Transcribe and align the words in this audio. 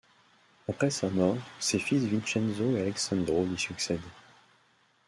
Après 0.67 0.89
sa 0.89 1.11
mort, 1.11 1.37
ses 1.59 1.77
fils 1.77 2.05
Vicenzo 2.05 2.75
et 2.75 2.81
Alessandro 2.81 3.45
lui 3.45 3.59
succèdent. 3.59 3.99